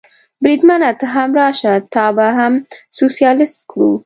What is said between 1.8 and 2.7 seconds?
تا به هم